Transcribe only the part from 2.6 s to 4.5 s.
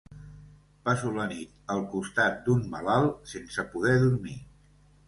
malalt, sense poder dormir.